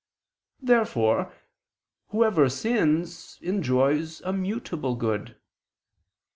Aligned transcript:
Therefore 0.59 1.31
whoever 2.07 2.49
sins 2.49 3.37
enjoys 3.43 4.19
a 4.21 4.33
mutable 4.33 4.95
good. 4.95 5.37